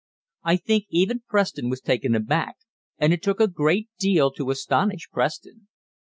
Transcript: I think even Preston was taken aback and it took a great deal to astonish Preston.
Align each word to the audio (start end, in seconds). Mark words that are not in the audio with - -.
I 0.43 0.55
think 0.57 0.85
even 0.89 1.21
Preston 1.29 1.69
was 1.69 1.79
taken 1.79 2.15
aback 2.15 2.55
and 2.97 3.13
it 3.13 3.21
took 3.21 3.39
a 3.39 3.47
great 3.47 3.87
deal 3.99 4.31
to 4.31 4.49
astonish 4.49 5.07
Preston. 5.11 5.67